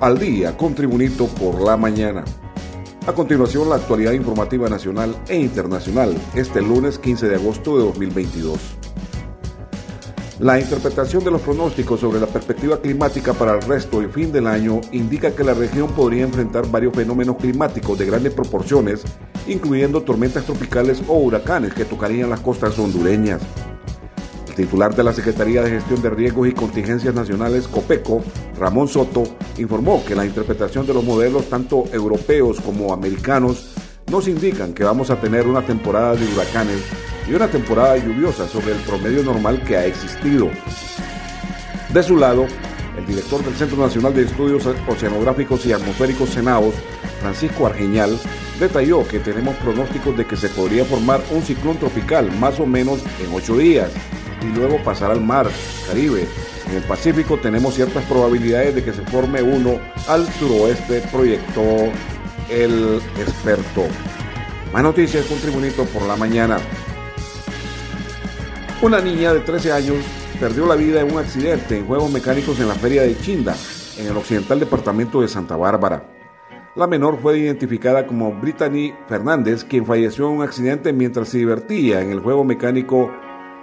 Al 0.00 0.18
día 0.18 0.56
con 0.56 0.74
Tribunito 0.74 1.26
por 1.26 1.60
la 1.62 1.76
mañana. 1.76 2.24
A 3.06 3.12
continuación, 3.12 3.68
la 3.68 3.76
actualidad 3.76 4.12
informativa 4.12 4.68
nacional 4.68 5.16
e 5.28 5.36
internacional, 5.36 6.14
este 6.34 6.60
lunes 6.60 6.98
15 6.98 7.28
de 7.28 7.36
agosto 7.36 7.78
de 7.78 7.84
2022. 7.84 8.58
La 10.40 10.60
interpretación 10.60 11.24
de 11.24 11.30
los 11.30 11.40
pronósticos 11.40 12.00
sobre 12.00 12.20
la 12.20 12.26
perspectiva 12.26 12.78
climática 12.78 13.32
para 13.32 13.54
el 13.54 13.62
resto 13.62 14.02
y 14.02 14.06
fin 14.06 14.32
del 14.32 14.46
año 14.46 14.82
indica 14.92 15.30
que 15.30 15.44
la 15.44 15.54
región 15.54 15.88
podría 15.92 16.24
enfrentar 16.24 16.70
varios 16.70 16.94
fenómenos 16.94 17.36
climáticos 17.36 17.98
de 17.98 18.04
grandes 18.04 18.34
proporciones, 18.34 19.02
incluyendo 19.46 20.02
tormentas 20.02 20.44
tropicales 20.44 21.00
o 21.08 21.14
huracanes 21.14 21.72
que 21.72 21.86
tocarían 21.86 22.28
las 22.28 22.40
costas 22.40 22.78
hondureñas 22.78 23.40
titular 24.56 24.96
de 24.96 25.04
la 25.04 25.12
Secretaría 25.12 25.62
de 25.62 25.70
Gestión 25.70 26.02
de 26.02 26.10
Riesgos 26.10 26.48
y 26.48 26.52
Contingencias 26.52 27.14
Nacionales, 27.14 27.68
COPECO, 27.68 28.22
Ramón 28.58 28.88
Soto, 28.88 29.24
informó 29.58 30.04
que 30.04 30.14
la 30.14 30.24
interpretación 30.24 30.86
de 30.86 30.94
los 30.94 31.04
modelos 31.04 31.48
tanto 31.48 31.84
europeos 31.92 32.60
como 32.60 32.92
americanos 32.92 33.74
nos 34.10 34.28
indican 34.28 34.72
que 34.72 34.84
vamos 34.84 35.10
a 35.10 35.20
tener 35.20 35.46
una 35.46 35.62
temporada 35.62 36.14
de 36.14 36.26
huracanes 36.32 36.80
y 37.28 37.34
una 37.34 37.48
temporada 37.48 37.96
lluviosa 37.96 38.48
sobre 38.48 38.72
el 38.72 38.78
promedio 38.78 39.22
normal 39.22 39.62
que 39.64 39.76
ha 39.76 39.86
existido. 39.86 40.48
De 41.92 42.02
su 42.02 42.16
lado, 42.16 42.46
el 42.96 43.06
director 43.06 43.44
del 43.44 43.54
Centro 43.54 43.78
Nacional 43.78 44.14
de 44.14 44.22
Estudios 44.22 44.66
Oceanográficos 44.88 45.66
y 45.66 45.72
Atmosféricos 45.72 46.30
Senaos, 46.30 46.74
Francisco 47.20 47.66
Argeñal, 47.66 48.18
detalló 48.60 49.06
que 49.06 49.18
tenemos 49.18 49.54
pronósticos 49.56 50.16
de 50.16 50.24
que 50.24 50.36
se 50.36 50.48
podría 50.48 50.84
formar 50.84 51.20
un 51.30 51.42
ciclón 51.42 51.78
tropical 51.78 52.30
más 52.38 52.58
o 52.60 52.66
menos 52.66 53.00
en 53.22 53.34
ocho 53.34 53.56
días 53.56 53.90
y 54.42 54.56
luego 54.56 54.82
pasar 54.82 55.10
al 55.10 55.20
mar 55.20 55.48
Caribe. 55.86 56.26
En 56.66 56.74
el 56.74 56.82
Pacífico 56.82 57.38
tenemos 57.38 57.74
ciertas 57.74 58.04
probabilidades 58.04 58.74
de 58.74 58.84
que 58.84 58.92
se 58.92 59.02
forme 59.02 59.40
uno 59.40 59.78
al 60.08 60.26
suroeste, 60.34 61.00
proyectó 61.12 61.62
el 62.50 63.00
experto. 63.18 63.84
Más 64.72 64.82
noticias 64.82 65.26
con 65.26 65.38
Tribunito 65.38 65.84
por 65.84 66.02
la 66.02 66.16
mañana. 66.16 66.58
Una 68.82 69.00
niña 69.00 69.32
de 69.32 69.40
13 69.40 69.72
años 69.72 69.96
perdió 70.40 70.66
la 70.66 70.74
vida 70.74 71.00
en 71.00 71.12
un 71.12 71.18
accidente 71.18 71.78
en 71.78 71.86
juegos 71.86 72.10
mecánicos 72.10 72.58
en 72.58 72.68
la 72.68 72.74
feria 72.74 73.02
de 73.02 73.16
Chinda, 73.18 73.54
en 73.98 74.08
el 74.08 74.16
occidental 74.16 74.58
departamento 74.60 75.22
de 75.22 75.28
Santa 75.28 75.56
Bárbara. 75.56 76.10
La 76.74 76.86
menor 76.86 77.18
fue 77.22 77.38
identificada 77.38 78.06
como 78.06 78.34
Brittany 78.34 78.92
Fernández, 79.08 79.64
quien 79.64 79.86
falleció 79.86 80.28
en 80.28 80.38
un 80.38 80.42
accidente 80.42 80.92
mientras 80.92 81.28
se 81.28 81.38
divertía 81.38 82.02
en 82.02 82.10
el 82.10 82.20
juego 82.20 82.44
mecánico 82.44 83.10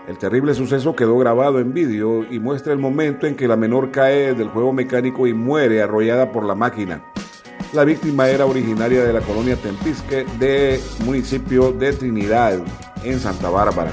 el 0.07 0.17
terrible 0.17 0.53
suceso 0.53 0.95
quedó 0.95 1.17
grabado 1.17 1.59
en 1.59 1.73
vídeo 1.73 2.25
y 2.29 2.39
muestra 2.39 2.73
el 2.73 2.79
momento 2.79 3.25
en 3.25 3.35
que 3.35 3.47
la 3.47 3.55
menor 3.55 3.91
cae 3.91 4.33
del 4.33 4.49
juego 4.49 4.73
mecánico 4.73 5.27
y 5.27 5.33
muere 5.33 5.81
arrollada 5.81 6.31
por 6.31 6.45
la 6.45 6.55
máquina. 6.55 7.03
La 7.71 7.85
víctima 7.85 8.27
era 8.27 8.45
originaria 8.45 9.03
de 9.03 9.13
la 9.13 9.21
colonia 9.21 9.55
Tempisque 9.55 10.25
de 10.37 10.79
municipio 11.05 11.71
de 11.71 11.93
Trinidad, 11.93 12.59
en 13.03 13.19
Santa 13.19 13.49
Bárbara. 13.49 13.91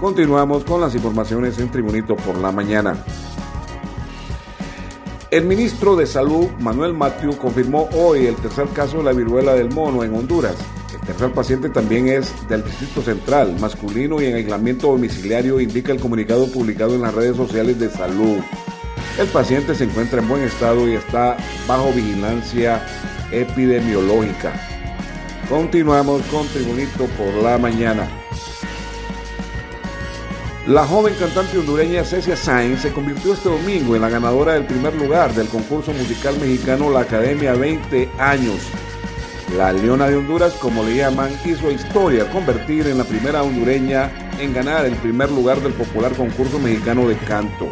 Continuamos 0.00 0.64
con 0.64 0.80
las 0.80 0.94
informaciones 0.94 1.58
en 1.58 1.70
Tribunito 1.70 2.16
por 2.16 2.38
la 2.38 2.50
mañana. 2.50 2.96
El 5.30 5.44
ministro 5.44 5.94
de 5.94 6.06
Salud, 6.06 6.48
Manuel 6.58 6.94
Matthew, 6.94 7.36
confirmó 7.36 7.88
hoy 7.92 8.26
el 8.26 8.34
tercer 8.36 8.66
caso 8.70 8.98
de 8.98 9.04
la 9.04 9.12
viruela 9.12 9.54
del 9.54 9.70
mono 9.70 10.02
en 10.02 10.14
Honduras. 10.14 10.56
El 11.00 11.06
tercer 11.06 11.32
paciente 11.32 11.68
también 11.70 12.08
es 12.08 12.32
del 12.48 12.62
Distrito 12.62 13.02
Central, 13.02 13.56
masculino 13.58 14.20
y 14.20 14.26
en 14.26 14.36
aislamiento 14.36 14.88
domiciliario, 14.88 15.60
indica 15.60 15.92
el 15.92 16.00
comunicado 16.00 16.46
publicado 16.52 16.94
en 16.94 17.02
las 17.02 17.14
redes 17.14 17.36
sociales 17.36 17.78
de 17.78 17.90
salud. 17.90 18.38
El 19.18 19.26
paciente 19.28 19.74
se 19.74 19.84
encuentra 19.84 20.20
en 20.20 20.28
buen 20.28 20.42
estado 20.42 20.88
y 20.88 20.94
está 20.94 21.36
bajo 21.66 21.92
vigilancia 21.92 22.82
epidemiológica. 23.32 24.52
Continuamos 25.48 26.22
con 26.26 26.46
Tribunito 26.48 27.06
por 27.16 27.42
la 27.42 27.58
mañana. 27.58 28.08
La 30.66 30.86
joven 30.86 31.14
cantante 31.18 31.58
hondureña 31.58 32.04
Cecia 32.04 32.36
Sainz 32.36 32.82
se 32.82 32.92
convirtió 32.92 33.32
este 33.32 33.48
domingo 33.48 33.96
en 33.96 34.02
la 34.02 34.10
ganadora 34.10 34.52
del 34.52 34.66
primer 34.66 34.94
lugar 34.94 35.34
del 35.34 35.48
concurso 35.48 35.92
musical 35.92 36.38
mexicano 36.38 36.90
La 36.90 37.00
Academia 37.00 37.54
20 37.54 38.10
años 38.18 38.58
la 39.56 39.72
Leona 39.72 40.06
de 40.08 40.16
Honduras, 40.16 40.54
como 40.54 40.84
le 40.84 40.96
llaman, 40.96 41.30
hizo 41.44 41.70
historia 41.70 42.30
convertir 42.30 42.86
en 42.86 42.98
la 42.98 43.04
primera 43.04 43.42
hondureña 43.42 44.10
en 44.38 44.54
ganar 44.54 44.86
el 44.86 44.94
primer 44.96 45.30
lugar 45.30 45.60
del 45.60 45.72
popular 45.72 46.12
concurso 46.12 46.58
mexicano 46.58 47.08
de 47.08 47.16
canto. 47.16 47.68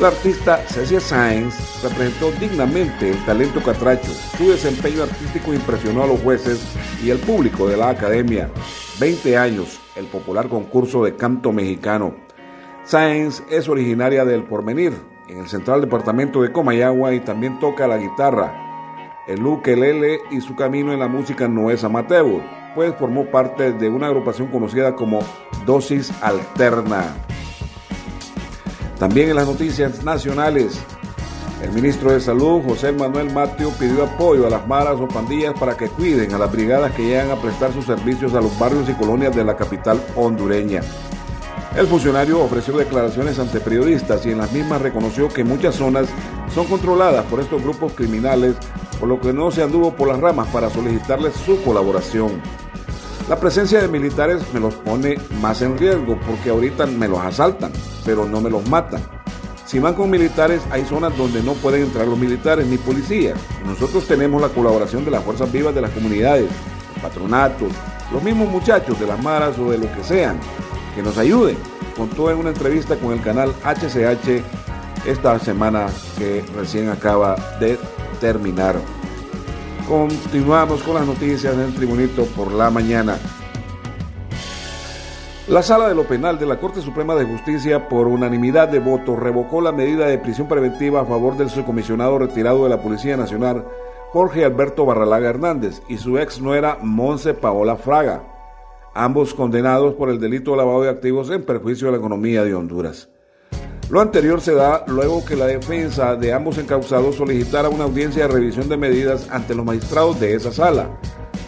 La 0.00 0.08
artista 0.08 0.58
Cecia 0.68 1.00
Sainz 1.00 1.82
representó 1.82 2.30
dignamente 2.32 3.10
el 3.10 3.24
talento 3.24 3.60
catracho. 3.62 4.10
Su 4.38 4.50
desempeño 4.50 5.02
artístico 5.02 5.52
impresionó 5.52 6.04
a 6.04 6.06
los 6.06 6.20
jueces 6.20 6.64
y 7.04 7.10
al 7.10 7.18
público 7.18 7.68
de 7.68 7.76
la 7.76 7.90
academia. 7.90 8.48
20 8.98 9.36
años, 9.36 9.80
el 9.96 10.06
popular 10.06 10.48
concurso 10.48 11.04
de 11.04 11.16
canto 11.16 11.52
mexicano. 11.52 12.14
Sainz 12.84 13.42
es 13.50 13.68
originaria 13.68 14.24
del 14.24 14.44
Porvenir, 14.44 14.94
en 15.28 15.38
el 15.38 15.48
central 15.48 15.80
departamento 15.80 16.40
de 16.42 16.52
Comayagua 16.52 17.14
y 17.14 17.20
también 17.20 17.58
toca 17.58 17.86
la 17.86 17.98
guitarra 17.98 18.69
el 19.30 19.46
ukelele 19.46 20.22
y 20.32 20.40
su 20.40 20.56
camino 20.56 20.92
en 20.92 20.98
la 20.98 21.06
música 21.06 21.46
no 21.46 21.70
es 21.70 21.84
amateur, 21.84 22.42
pues 22.74 22.92
formó 22.96 23.26
parte 23.26 23.72
de 23.72 23.88
una 23.88 24.08
agrupación 24.08 24.48
conocida 24.48 24.96
como 24.96 25.20
Dosis 25.64 26.12
Alterna. 26.20 27.14
También 28.98 29.30
en 29.30 29.36
las 29.36 29.46
noticias 29.46 30.02
nacionales, 30.02 30.80
el 31.62 31.70
ministro 31.70 32.10
de 32.10 32.20
Salud, 32.20 32.62
José 32.66 32.90
Manuel 32.90 33.32
Mateo, 33.32 33.70
pidió 33.78 34.04
apoyo 34.04 34.48
a 34.48 34.50
las 34.50 34.66
maras 34.66 34.98
o 34.98 35.06
pandillas 35.06 35.54
para 35.58 35.76
que 35.76 35.86
cuiden 35.86 36.34
a 36.34 36.38
las 36.38 36.50
brigadas 36.50 36.92
que 36.92 37.04
llegan 37.04 37.30
a 37.30 37.40
prestar 37.40 37.72
sus 37.72 37.84
servicios 37.84 38.34
a 38.34 38.40
los 38.40 38.58
barrios 38.58 38.88
y 38.88 38.94
colonias 38.94 39.34
de 39.36 39.44
la 39.44 39.56
capital 39.56 40.02
hondureña. 40.16 40.80
El 41.76 41.86
funcionario 41.86 42.40
ofreció 42.40 42.76
declaraciones 42.76 43.38
ante 43.38 43.60
periodistas 43.60 44.26
y 44.26 44.32
en 44.32 44.38
las 44.38 44.50
mismas 44.52 44.82
reconoció 44.82 45.28
que 45.28 45.44
muchas 45.44 45.76
zonas 45.76 46.08
son 46.52 46.66
controladas 46.66 47.24
por 47.26 47.38
estos 47.38 47.62
grupos 47.62 47.92
criminales 47.92 48.56
por 49.00 49.08
lo 49.08 49.18
que 49.18 49.32
no 49.32 49.50
se 49.50 49.62
anduvo 49.62 49.96
por 49.96 50.08
las 50.08 50.20
ramas 50.20 50.46
para 50.48 50.68
solicitarles 50.68 51.34
su 51.34 51.60
colaboración. 51.62 52.40
La 53.28 53.40
presencia 53.40 53.80
de 53.80 53.88
militares 53.88 54.42
me 54.52 54.60
los 54.60 54.74
pone 54.74 55.16
más 55.40 55.62
en 55.62 55.78
riesgo 55.78 56.18
porque 56.26 56.50
ahorita 56.50 56.86
me 56.86 57.08
los 57.08 57.18
asaltan, 57.20 57.72
pero 58.04 58.26
no 58.26 58.40
me 58.40 58.50
los 58.50 58.68
matan. 58.68 59.02
Si 59.64 59.78
van 59.78 59.94
con 59.94 60.10
militares, 60.10 60.60
hay 60.70 60.84
zonas 60.84 61.16
donde 61.16 61.42
no 61.42 61.52
pueden 61.54 61.82
entrar 61.84 62.06
los 62.06 62.18
militares 62.18 62.66
ni 62.66 62.76
policías. 62.76 63.38
Nosotros 63.64 64.04
tenemos 64.06 64.42
la 64.42 64.48
colaboración 64.48 65.04
de 65.04 65.12
las 65.12 65.22
fuerzas 65.22 65.50
vivas 65.50 65.74
de 65.74 65.80
las 65.80 65.92
comunidades, 65.92 66.50
patronatos, 67.00 67.72
los 68.12 68.22
mismos 68.22 68.48
muchachos 68.48 68.98
de 68.98 69.06
las 69.06 69.22
maras 69.22 69.56
o 69.58 69.70
de 69.70 69.78
lo 69.78 69.90
que 69.94 70.02
sean, 70.02 70.38
que 70.94 71.02
nos 71.02 71.16
ayuden. 71.16 71.56
Contó 71.96 72.30
en 72.30 72.38
una 72.38 72.50
entrevista 72.50 72.96
con 72.96 73.12
el 73.12 73.22
canal 73.22 73.54
HCH 73.64 74.42
esta 75.06 75.38
semana 75.38 75.86
que 76.18 76.44
recién 76.56 76.88
acaba 76.88 77.36
de 77.60 77.78
terminar. 78.20 78.76
Continuamos 79.88 80.82
con 80.82 80.94
las 80.94 81.06
noticias 81.06 81.52
en 81.54 81.60
el 81.60 81.74
Tribunito 81.74 82.24
por 82.36 82.52
la 82.52 82.70
mañana. 82.70 83.18
La 85.48 85.64
Sala 85.64 85.88
de 85.88 85.96
lo 85.96 86.04
Penal 86.04 86.38
de 86.38 86.46
la 86.46 86.60
Corte 86.60 86.80
Suprema 86.80 87.16
de 87.16 87.24
Justicia, 87.24 87.88
por 87.88 88.06
unanimidad 88.06 88.68
de 88.68 88.78
votos, 88.78 89.18
revocó 89.18 89.60
la 89.60 89.72
medida 89.72 90.06
de 90.06 90.18
prisión 90.18 90.46
preventiva 90.46 91.00
a 91.00 91.04
favor 91.04 91.36
del 91.36 91.50
subcomisionado 91.50 92.20
retirado 92.20 92.62
de 92.62 92.70
la 92.70 92.80
Policía 92.80 93.16
Nacional, 93.16 93.64
Jorge 94.12 94.44
Alberto 94.44 94.86
Barralaga 94.86 95.28
Hernández, 95.28 95.82
y 95.88 95.96
su 95.96 96.18
ex 96.18 96.40
nuera 96.40 96.78
Monse 96.82 97.34
Paola 97.34 97.74
Fraga, 97.74 98.22
ambos 98.94 99.34
condenados 99.34 99.94
por 99.94 100.08
el 100.08 100.20
delito 100.20 100.52
de 100.52 100.58
lavado 100.58 100.82
de 100.82 100.90
activos 100.90 101.30
en 101.30 101.42
perjuicio 101.42 101.88
de 101.88 101.92
la 101.92 101.98
economía 101.98 102.44
de 102.44 102.54
Honduras. 102.54 103.08
Lo 103.90 104.00
anterior 104.00 104.40
se 104.40 104.54
da 104.54 104.84
luego 104.86 105.24
que 105.24 105.34
la 105.34 105.48
defensa 105.48 106.14
de 106.14 106.32
ambos 106.32 106.58
encausados 106.58 107.16
solicitara 107.16 107.68
una 107.68 107.84
audiencia 107.84 108.22
de 108.22 108.32
revisión 108.32 108.68
de 108.68 108.76
medidas 108.76 109.26
ante 109.30 109.52
los 109.52 109.66
magistrados 109.66 110.20
de 110.20 110.34
esa 110.34 110.52
sala. 110.52 110.88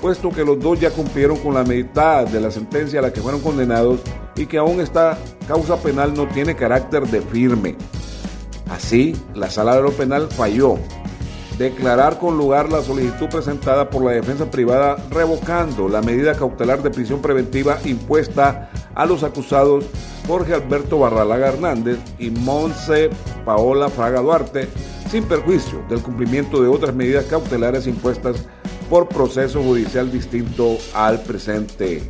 puesto 0.01 0.31
que 0.31 0.45
los 0.45 0.59
dos 0.59 0.81
ya 0.81 0.91
cumplieron 0.91 1.37
con 1.37 1.55
la 1.55 1.63
mitad 1.63 2.27
de 2.27 2.41
la 2.41 2.51
sentencia 2.51 2.99
a 2.99 3.03
la 3.03 3.13
que 3.13 3.21
fueron 3.21 3.41
condenados 3.41 4.01
y 4.35 4.47
que 4.47 4.59
aún 4.59 4.81
esta 4.81 5.17
causa 5.47 5.77
penal 5.77 6.13
no 6.15 6.27
tiene 6.27 6.57
carácter 6.57 7.07
de 7.07 7.21
firme. 7.21 7.77
Así, 8.69 9.15
la 9.37 9.49
sala 9.49 9.77
de 9.77 9.83
lo 9.83 9.93
penal 9.93 10.27
falló 10.29 10.79
declarar 11.59 12.19
con 12.19 12.37
lugar 12.37 12.73
la 12.73 12.83
solicitud 12.83 13.29
presentada 13.29 13.89
por 13.91 14.05
la 14.05 14.11
defensa 14.11 14.51
privada 14.51 14.97
revocando 15.11 15.89
la 15.89 16.03
medida 16.03 16.35
cautelar 16.35 16.83
de 16.83 16.91
prisión 16.91 17.23
preventiva 17.23 17.79
impuesta 17.85 18.73
a 18.97 19.07
los 19.07 19.23
acusados 19.23 19.85
Jorge 20.27 20.55
Alberto 20.55 20.99
Barralaga 20.99 21.49
Hernández 21.49 21.99
y 22.19 22.31
Monse 22.31 23.11
Paola 23.45 23.89
Fraga 23.89 24.21
Duarte, 24.21 24.69
sin 25.11 25.25
perjuicio 25.25 25.85
del 25.89 26.01
cumplimiento 26.01 26.63
de 26.63 26.69
otras 26.69 26.95
medidas 26.95 27.25
cautelares 27.27 27.87
impuestas 27.87 28.45
por 28.89 29.09
proceso 29.09 29.63
judicial 29.63 30.11
distinto 30.13 30.77
al 30.95 31.23
presente. 31.23 32.03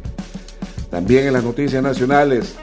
También 0.91 1.26
en 1.26 1.32
las 1.32 1.44
noticias 1.44 1.82
nacionales, 1.82 2.55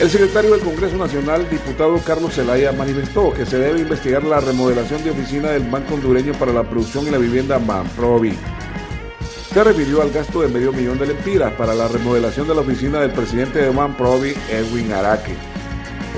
el 0.00 0.10
secretario 0.10 0.50
del 0.50 0.60
Congreso 0.60 0.96
Nacional, 0.96 1.48
diputado 1.48 1.96
Carlos 2.04 2.34
Zelaya, 2.34 2.72
manifestó 2.72 3.32
que 3.32 3.46
se 3.46 3.58
debe 3.58 3.80
investigar 3.80 4.24
la 4.24 4.40
remodelación 4.40 5.02
de 5.04 5.10
oficina 5.10 5.50
del 5.50 5.68
Banco 5.70 5.94
Hondureño 5.94 6.32
para 6.34 6.52
la 6.52 6.64
Producción 6.64 7.06
y 7.06 7.10
la 7.10 7.18
Vivienda 7.18 7.58
Manprovi. 7.58 8.32
Se 9.52 9.62
refirió 9.62 10.00
al 10.00 10.10
gasto 10.10 10.40
de 10.40 10.48
medio 10.48 10.72
millón 10.72 10.98
de 10.98 11.08
lempiras 11.08 11.52
para 11.52 11.74
la 11.74 11.86
remodelación 11.86 12.48
de 12.48 12.54
la 12.54 12.62
oficina 12.62 13.00
del 13.00 13.10
presidente 13.10 13.58
de 13.58 13.70
Manprovi, 13.70 14.32
Edwin 14.50 14.90
Araque. 14.94 15.34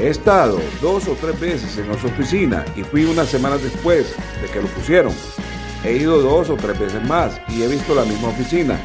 He 0.01 0.07
estado 0.07 0.61
dos 0.81 1.09
o 1.09 1.17
tres 1.21 1.41
veces 1.41 1.77
en 1.79 1.99
su 1.99 2.07
oficina 2.07 2.65
y 2.77 2.85
fui 2.85 3.05
unas 3.05 3.29
semanas 3.29 3.61
después 3.61 4.15
de 4.41 4.49
que 4.49 4.63
lo 4.63 4.69
pusieron. 4.69 5.13
He 5.85 5.97
ido 5.97 6.23
dos 6.23 6.49
o 6.49 6.55
tres 6.55 6.79
veces 6.79 7.03
más 7.09 7.41
y 7.49 7.65
he 7.65 7.67
visto 7.67 7.97
la 7.97 8.05
misma 8.05 8.29
oficina. 8.29 8.79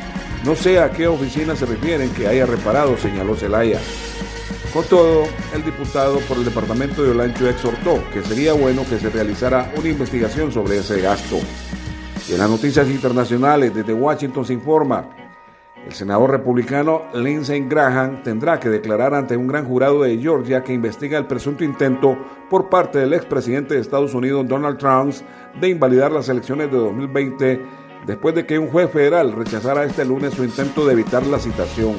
No 0.43 0.55
sé 0.55 0.79
a 0.79 0.89
qué 0.89 1.07
oficina 1.07 1.55
se 1.55 1.67
refieren 1.67 2.09
que 2.09 2.27
haya 2.27 2.47
reparado, 2.47 2.97
señaló 2.97 3.35
Zelaya. 3.35 3.79
Con 4.73 4.83
todo, 4.85 5.25
el 5.53 5.63
diputado 5.63 6.19
por 6.21 6.37
el 6.37 6.45
departamento 6.45 7.03
de 7.03 7.11
Olancho 7.11 7.47
exhortó 7.47 8.03
que 8.11 8.23
sería 8.23 8.53
bueno 8.53 8.83
que 8.89 8.97
se 8.97 9.11
realizara 9.11 9.71
una 9.77 9.89
investigación 9.89 10.51
sobre 10.51 10.79
ese 10.79 11.01
gasto. 11.01 11.39
En 12.29 12.37
las 12.37 12.49
noticias 12.49 12.87
internacionales, 12.87 13.73
desde 13.73 13.91
Washington 13.91 14.45
se 14.45 14.53
informa, 14.53 15.09
el 15.83 15.91
senador 15.93 16.29
republicano 16.29 17.01
Lindsey 17.15 17.61
Graham 17.61 18.21
tendrá 18.21 18.59
que 18.59 18.69
declarar 18.69 19.15
ante 19.15 19.35
un 19.35 19.47
gran 19.47 19.65
jurado 19.65 20.03
de 20.03 20.15
Georgia 20.19 20.63
que 20.63 20.71
investiga 20.71 21.17
el 21.17 21.25
presunto 21.25 21.63
intento 21.63 22.15
por 22.47 22.69
parte 22.69 22.99
del 22.99 23.13
expresidente 23.13 23.73
de 23.73 23.81
Estados 23.81 24.13
Unidos 24.13 24.47
Donald 24.47 24.77
Trump 24.77 25.11
de 25.59 25.69
invalidar 25.69 26.11
las 26.11 26.29
elecciones 26.29 26.69
de 26.69 26.77
2020 26.77 27.65
después 28.05 28.35
de 28.35 28.45
que 28.45 28.59
un 28.59 28.69
juez 28.69 28.91
federal 28.91 29.31
rechazara 29.31 29.83
este 29.83 30.05
lunes 30.05 30.35
su 30.35 30.43
intento 30.43 30.85
de 30.85 30.93
evitar 30.93 31.25
la 31.25 31.39
citación. 31.39 31.95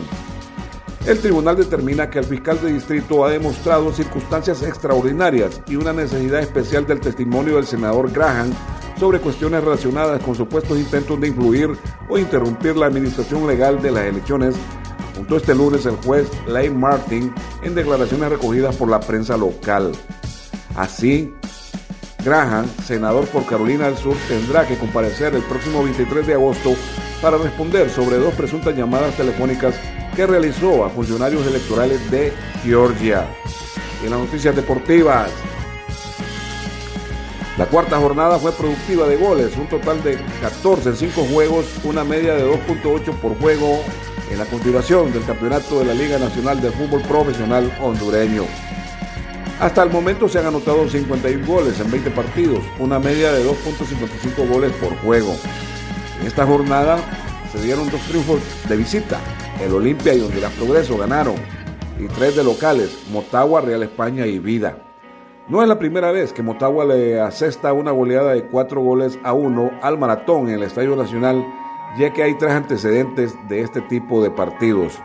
El 1.07 1.19
tribunal 1.19 1.57
determina 1.57 2.09
que 2.09 2.21
el 2.21 2.25
fiscal 2.27 2.61
de 2.61 2.73
distrito 2.73 3.25
ha 3.25 3.31
demostrado 3.31 3.93
circunstancias 3.93 4.63
extraordinarias 4.63 5.61
y 5.67 5.75
una 5.75 5.93
necesidad 5.93 6.39
especial 6.39 6.87
del 6.87 7.01
testimonio 7.01 7.57
del 7.57 7.67
senador 7.67 8.13
Graham 8.13 8.53
sobre 9.01 9.19
cuestiones 9.19 9.65
relacionadas 9.65 10.23
con 10.23 10.35
supuestos 10.35 10.79
intentos 10.79 11.19
de 11.19 11.29
influir 11.29 11.71
o 12.11 12.19
interrumpir 12.19 12.77
la 12.77 12.85
administración 12.85 13.47
legal 13.47 13.81
de 13.81 13.91
las 13.91 14.05
elecciones, 14.05 14.55
junto 15.17 15.39
este 15.39 15.55
lunes 15.55 15.87
el 15.87 15.97
juez 15.97 16.29
Lane 16.47 16.71
Martin 16.71 17.33
en 17.63 17.75
declaraciones 17.75 18.29
recogidas 18.29 18.77
por 18.77 18.91
la 18.91 19.01
prensa 19.01 19.39
local. 19.39 19.93
Así, 20.77 21.33
Graham, 22.23 22.67
senador 22.85 23.25
por 23.29 23.47
Carolina 23.47 23.87
del 23.87 23.97
Sur, 23.97 24.15
tendrá 24.29 24.69
que 24.69 24.77
comparecer 24.77 25.35
el 25.35 25.43
próximo 25.45 25.83
23 25.83 26.27
de 26.27 26.35
agosto 26.35 26.75
para 27.23 27.39
responder 27.39 27.89
sobre 27.89 28.19
dos 28.19 28.35
presuntas 28.35 28.77
llamadas 28.77 29.17
telefónicas 29.17 29.75
que 30.15 30.27
realizó 30.27 30.85
a 30.85 30.91
funcionarios 30.91 31.47
electorales 31.47 32.11
de 32.11 32.35
Georgia. 32.63 33.27
en 34.05 34.11
las 34.11 34.21
noticias 34.21 34.55
deportivas, 34.55 35.31
la 37.61 37.67
cuarta 37.67 37.99
jornada 37.99 38.39
fue 38.39 38.53
productiva 38.53 39.07
de 39.07 39.17
goles, 39.17 39.55
un 39.59 39.69
total 39.69 40.03
de 40.03 40.17
14 40.41 40.89
en 40.89 40.97
5 40.97 41.25
juegos, 41.31 41.67
una 41.85 42.05
media 42.05 42.33
de 42.33 42.51
2.8 42.51 43.13
por 43.21 43.39
juego 43.39 43.83
en 44.31 44.39
la 44.39 44.47
continuación 44.47 45.13
del 45.13 45.27
campeonato 45.27 45.79
de 45.79 45.85
la 45.85 45.93
Liga 45.93 46.19
Nacional 46.19 46.59
de 46.63 46.71
Fútbol 46.71 47.03
Profesional 47.03 47.71
Hondureño. 47.83 48.45
Hasta 49.61 49.83
el 49.83 49.91
momento 49.91 50.27
se 50.27 50.39
han 50.39 50.47
anotado 50.47 50.89
51 50.89 51.47
goles 51.47 51.79
en 51.81 51.91
20 51.91 52.11
partidos, 52.13 52.65
una 52.79 52.99
media 52.99 53.31
de 53.31 53.45
2.55 53.45 54.49
goles 54.49 54.73
por 54.77 54.97
juego. 55.01 55.37
En 56.19 56.29
esta 56.29 56.47
jornada 56.47 56.97
se 57.53 57.61
dieron 57.61 57.91
dos 57.91 58.01
triunfos 58.09 58.41
de 58.71 58.77
visita 58.79 59.21
el 59.63 59.75
Olimpia 59.75 60.15
y 60.15 60.23
Honduras 60.23 60.53
Progreso 60.55 60.97
ganaron, 60.97 61.35
y 61.99 62.07
tres 62.07 62.37
de 62.37 62.43
locales, 62.43 62.89
Motagua, 63.13 63.61
Real 63.61 63.83
España 63.83 64.27
y 64.27 64.39
Vida. 64.39 64.79
No 65.51 65.63
es 65.63 65.69
la 65.69 65.81
primera 65.81 66.13
vez 66.13 66.33
que 66.33 66.45
Motagua 66.45 66.85
le 66.85 67.21
asesta 67.21 67.73
una 67.73 67.91
goleada 67.91 68.35
de 68.35 68.45
cuatro 68.45 68.83
goles 68.83 69.19
a 69.25 69.33
uno 69.33 69.73
al 69.83 69.99
maratón 69.99 70.49
en 70.49 70.55
el 70.55 70.63
Estadio 70.63 70.95
Nacional, 70.95 71.45
ya 71.99 72.13
que 72.13 72.23
hay 72.23 72.39
tres 72.39 72.53
antecedentes 72.53 73.35
de 73.49 73.63
este 73.63 73.81
tipo 73.81 74.23
de 74.23 74.31
partidos. 74.31 74.97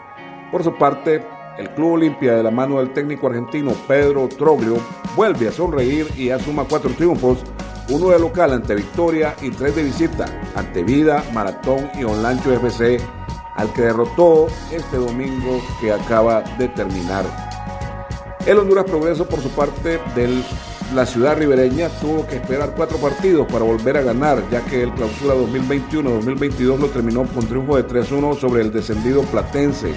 Por 0.52 0.64
su 0.64 0.78
parte, 0.78 1.26
el 1.58 1.72
Club 1.72 1.94
Olimpia 1.94 2.36
de 2.36 2.44
la 2.44 2.52
mano 2.52 2.78
del 2.78 2.94
técnico 2.94 3.26
argentino 3.26 3.72
Pedro 3.88 4.28
Troglio 4.28 4.78
vuelve 5.16 5.48
a 5.48 5.52
sonreír 5.52 6.08
y 6.16 6.30
asuma 6.30 6.66
cuatro 6.70 6.92
triunfos, 6.92 7.40
uno 7.90 8.10
de 8.10 8.20
local 8.20 8.54
ante 8.54 8.76
Victoria 8.76 9.34
y 9.42 9.50
tres 9.50 9.76
de 9.76 9.82
visita 9.82 10.26
ante 10.56 10.84
Vida, 10.84 11.24
Maratón 11.34 11.90
y 12.00 12.04
Onlancho 12.04 12.54
FC 12.54 13.00
al 13.56 13.74
que 13.74 13.82
derrotó 13.82 14.46
este 14.72 14.98
domingo 14.98 15.60
que 15.82 15.92
acaba 15.92 16.42
de 16.60 16.68
terminar. 16.68 17.45
El 18.46 18.60
Honduras 18.60 18.86
Progreso, 18.86 19.26
por 19.28 19.42
su 19.42 19.50
parte, 19.50 20.00
de 20.14 20.44
la 20.94 21.08
ciudad 21.08 21.36
ribereña, 21.36 21.90
tuvo 22.00 22.28
que 22.28 22.36
esperar 22.36 22.76
cuatro 22.76 23.00
partidos 23.00 23.48
para 23.52 23.66
volver 23.66 23.98
a 23.98 24.04
ganar, 24.04 24.44
ya 24.52 24.62
que 24.62 24.84
el 24.84 24.94
clausura 24.94 25.34
2021-2022 25.34 26.78
lo 26.78 26.88
terminó 26.90 27.24
con 27.26 27.48
triunfo 27.48 27.76
de 27.76 27.88
3-1 27.88 28.40
sobre 28.40 28.62
el 28.62 28.72
descendido 28.72 29.24
Platense. 29.24 29.96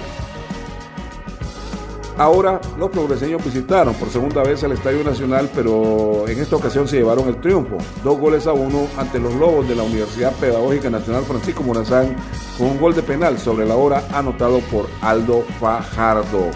Ahora 2.17 2.59
los 2.79 2.89
progreseños 2.89 3.45
visitaron 3.45 3.93
por 3.93 4.09
segunda 4.09 4.41
vez 4.43 4.63
el 4.63 4.71
Estadio 4.71 5.03
Nacional, 5.03 5.49
pero 5.53 6.27
en 6.27 6.39
esta 6.39 6.55
ocasión 6.55 6.87
se 6.87 6.97
llevaron 6.97 7.29
el 7.29 7.39
triunfo. 7.39 7.77
Dos 8.03 8.17
goles 8.17 8.47
a 8.47 8.53
uno 8.53 8.87
ante 8.97 9.19
los 9.19 9.35
Lobos 9.35 9.69
de 9.69 9.75
la 9.75 9.83
Universidad 9.83 10.33
Pedagógica 10.33 10.89
Nacional 10.89 11.23
Francisco 11.23 11.61
Morazán, 11.61 12.15
con 12.57 12.67
un 12.67 12.79
gol 12.79 12.95
de 12.95 13.03
penal 13.03 13.37
sobre 13.37 13.65
la 13.67 13.75
hora 13.75 14.03
anotado 14.11 14.59
por 14.71 14.87
Aldo 15.01 15.45
Fajardo. 15.59 16.49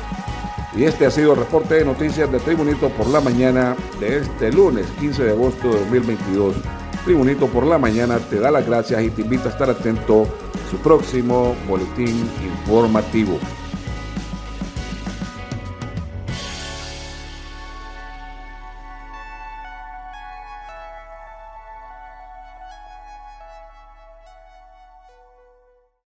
Y 0.75 0.85
este 0.85 1.05
ha 1.05 1.11
sido 1.11 1.33
el 1.33 1.39
reporte 1.39 1.75
de 1.75 1.85
noticias 1.85 2.31
de 2.31 2.39
Tribunito 2.39 2.89
por 2.89 3.07
la 3.07 3.21
mañana 3.21 3.75
de 3.99 4.17
este 4.17 4.51
lunes 4.51 4.87
15 4.99 5.23
de 5.23 5.31
agosto 5.31 5.69
de 5.69 5.79
2022. 5.79 6.55
Tribunito 7.05 7.47
por 7.47 7.65
la 7.65 7.77
mañana 7.77 8.17
te 8.17 8.39
da 8.39 8.49
las 8.49 8.65
gracias 8.65 9.03
y 9.03 9.11
te 9.11 9.21
invita 9.21 9.49
a 9.49 9.51
estar 9.51 9.69
atento 9.69 10.23
a 10.23 10.71
su 10.71 10.77
próximo 10.77 11.55
boletín 11.67 12.27
informativo. 12.43 13.37